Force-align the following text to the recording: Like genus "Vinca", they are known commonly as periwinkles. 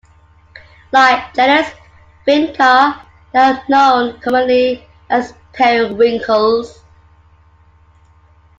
Like 0.91 1.31
genus 1.35 1.69
"Vinca", 2.25 3.05
they 3.31 3.37
are 3.39 3.63
known 3.69 4.19
commonly 4.19 4.87
as 5.11 5.35
periwinkles. 5.53 6.79